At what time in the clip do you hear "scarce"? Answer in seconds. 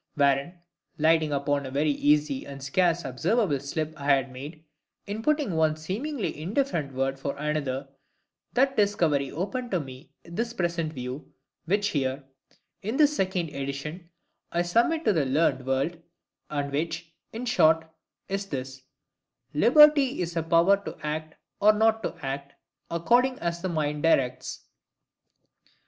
2.63-3.05